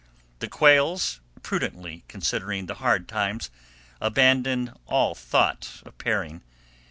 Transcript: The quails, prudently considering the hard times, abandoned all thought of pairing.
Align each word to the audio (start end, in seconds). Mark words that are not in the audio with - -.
The 0.39 0.47
quails, 0.47 1.19
prudently 1.43 2.03
considering 2.07 2.65
the 2.65 2.73
hard 2.81 3.07
times, 3.07 3.51
abandoned 4.01 4.73
all 4.87 5.13
thought 5.13 5.83
of 5.85 5.95
pairing. 5.99 6.41